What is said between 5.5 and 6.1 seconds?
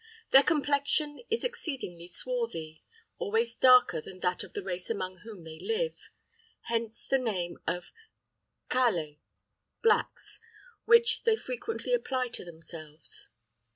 live.